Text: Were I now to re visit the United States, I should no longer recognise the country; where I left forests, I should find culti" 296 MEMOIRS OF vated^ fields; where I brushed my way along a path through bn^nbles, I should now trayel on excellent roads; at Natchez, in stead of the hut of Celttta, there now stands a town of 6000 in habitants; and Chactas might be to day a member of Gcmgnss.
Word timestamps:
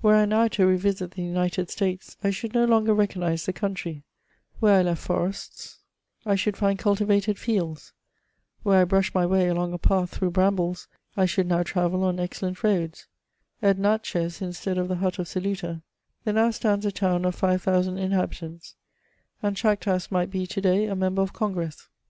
Were 0.00 0.14
I 0.14 0.24
now 0.24 0.48
to 0.48 0.66
re 0.66 0.78
visit 0.78 1.10
the 1.10 1.22
United 1.22 1.68
States, 1.68 2.16
I 2.24 2.30
should 2.30 2.54
no 2.54 2.64
longer 2.64 2.94
recognise 2.94 3.44
the 3.44 3.52
country; 3.52 4.02
where 4.60 4.80
I 4.80 4.82
left 4.82 5.02
forests, 5.04 5.80
I 6.24 6.36
should 6.36 6.56
find 6.56 6.78
culti" 6.78 7.00
296 7.00 7.06
MEMOIRS 7.06 7.28
OF 7.28 7.36
vated^ 7.36 7.44
fields; 7.68 7.92
where 8.62 8.80
I 8.80 8.84
brushed 8.84 9.14
my 9.14 9.26
way 9.26 9.46
along 9.46 9.74
a 9.74 9.78
path 9.78 10.08
through 10.08 10.30
bn^nbles, 10.30 10.86
I 11.18 11.26
should 11.26 11.48
now 11.48 11.62
trayel 11.64 12.00
on 12.02 12.18
excellent 12.18 12.64
roads; 12.64 13.08
at 13.60 13.78
Natchez, 13.78 14.40
in 14.40 14.54
stead 14.54 14.78
of 14.78 14.88
the 14.88 14.96
hut 15.04 15.18
of 15.18 15.26
Celttta, 15.26 15.82
there 16.24 16.32
now 16.32 16.50
stands 16.50 16.86
a 16.86 16.90
town 16.90 17.26
of 17.26 17.34
6000 17.36 17.98
in 17.98 18.12
habitants; 18.12 18.74
and 19.42 19.54
Chactas 19.54 20.10
might 20.10 20.30
be 20.30 20.46
to 20.46 20.62
day 20.62 20.86
a 20.86 20.96
member 20.96 21.20
of 21.20 21.34
Gcmgnss. 21.34 21.88